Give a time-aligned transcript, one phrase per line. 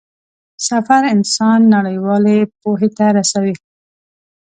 [0.67, 3.55] سفر انسان نړيوالې پوهې ته رسوي.